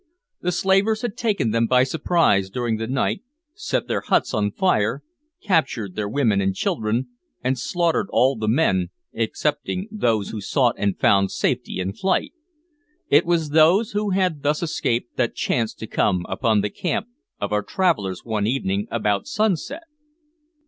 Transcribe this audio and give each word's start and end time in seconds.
The 0.41 0.51
slavers 0.51 1.03
had 1.03 1.15
taken 1.15 1.51
them 1.51 1.67
by 1.67 1.83
surprise 1.83 2.49
during 2.49 2.77
the 2.77 2.87
night, 2.87 3.21
set 3.53 3.87
their 3.87 4.01
huts 4.01 4.33
on 4.33 4.49
fire, 4.49 5.03
captured 5.43 5.93
their 5.93 6.09
women 6.09 6.41
and 6.41 6.55
children, 6.55 7.09
and 7.43 7.55
slaughtered 7.55 8.07
all 8.09 8.35
the 8.35 8.47
men, 8.47 8.89
excepting 9.13 9.87
those 9.91 10.29
who 10.29 10.41
sought 10.41 10.73
and 10.79 10.99
found 10.99 11.29
safety 11.29 11.77
in 11.79 11.93
flight. 11.93 12.33
It 13.09 13.27
was 13.27 13.51
those 13.51 13.91
who 13.91 14.09
had 14.09 14.41
thus 14.41 14.63
escaped 14.63 15.17
that 15.17 15.35
chanced 15.35 15.77
to 15.77 15.85
come 15.85 16.25
upon 16.27 16.61
the 16.61 16.71
camp 16.71 17.05
of 17.39 17.51
our 17.53 17.61
travellers 17.61 18.25
one 18.25 18.47
evening 18.47 18.87
about 18.89 19.27
sunset. 19.27 19.83